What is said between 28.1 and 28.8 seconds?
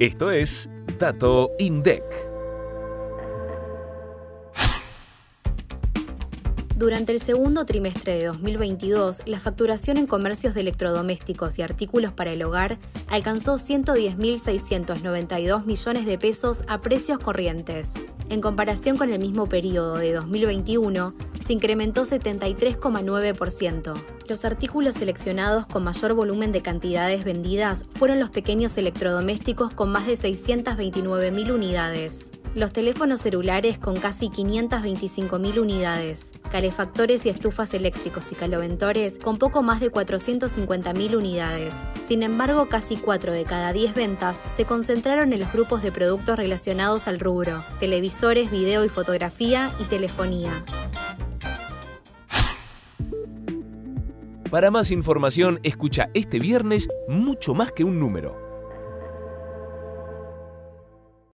los pequeños